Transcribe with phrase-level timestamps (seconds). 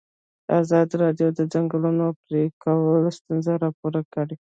[0.59, 4.35] ازادي راډیو د د ځنګلونو پرېکول ستونزې راپور کړي.